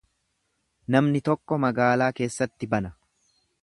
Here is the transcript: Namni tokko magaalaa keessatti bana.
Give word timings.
Namni 0.95 1.21
tokko 1.29 1.61
magaalaa 1.67 2.11
keessatti 2.23 2.75
bana. 2.77 2.97